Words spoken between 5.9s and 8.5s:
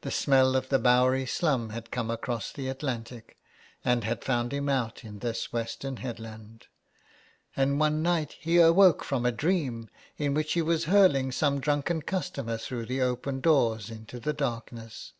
headland; and one night